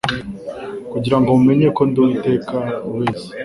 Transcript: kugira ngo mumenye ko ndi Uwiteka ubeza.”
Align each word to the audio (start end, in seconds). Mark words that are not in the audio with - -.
kugira 0.91 1.17
ngo 1.19 1.27
mumenye 1.37 1.67
ko 1.75 1.81
ndi 1.87 1.97
Uwiteka 2.01 2.57
ubeza.” 2.89 3.27